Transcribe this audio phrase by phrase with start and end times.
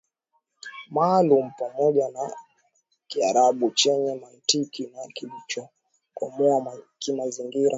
[0.89, 2.33] maalumu pamoja na
[3.07, 7.69] Kiarabu chenye mantiki na kilichokomoa kimazingira